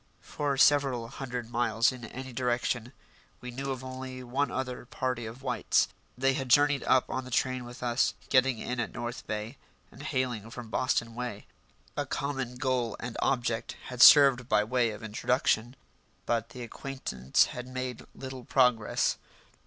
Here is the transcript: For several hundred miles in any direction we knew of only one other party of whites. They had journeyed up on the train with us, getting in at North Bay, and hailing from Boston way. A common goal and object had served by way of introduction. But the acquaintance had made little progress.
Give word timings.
For 0.23 0.57
several 0.57 1.07
hundred 1.09 1.51
miles 1.51 1.91
in 1.91 2.05
any 2.05 2.33
direction 2.33 2.91
we 3.39 3.51
knew 3.51 3.69
of 3.69 3.83
only 3.83 4.23
one 4.23 4.49
other 4.49 4.87
party 4.87 5.27
of 5.27 5.43
whites. 5.43 5.89
They 6.17 6.33
had 6.33 6.49
journeyed 6.49 6.81
up 6.85 7.07
on 7.07 7.23
the 7.23 7.29
train 7.29 7.65
with 7.65 7.83
us, 7.83 8.15
getting 8.27 8.57
in 8.57 8.79
at 8.79 8.95
North 8.95 9.27
Bay, 9.27 9.57
and 9.91 10.01
hailing 10.01 10.49
from 10.49 10.69
Boston 10.69 11.13
way. 11.13 11.45
A 11.95 12.07
common 12.07 12.55
goal 12.55 12.97
and 12.99 13.15
object 13.21 13.75
had 13.89 14.01
served 14.01 14.49
by 14.49 14.63
way 14.63 14.89
of 14.89 15.03
introduction. 15.03 15.75
But 16.25 16.49
the 16.49 16.63
acquaintance 16.63 17.45
had 17.53 17.67
made 17.67 18.07
little 18.15 18.43
progress. 18.43 19.17